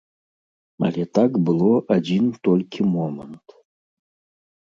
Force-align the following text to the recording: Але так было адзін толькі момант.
Але 0.87 1.03
так 1.17 1.31
было 1.49 1.69
адзін 1.97 2.25
толькі 2.49 2.81
момант. 2.95 3.47